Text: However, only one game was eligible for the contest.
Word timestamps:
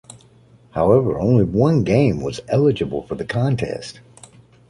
However, 0.71 1.19
only 1.19 1.43
one 1.43 1.83
game 1.83 2.21
was 2.23 2.41
eligible 2.47 3.03
for 3.03 3.13
the 3.13 3.23
contest. 3.23 3.99